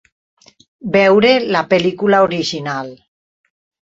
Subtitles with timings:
[0.95, 2.91] Veure la pel·lícula original.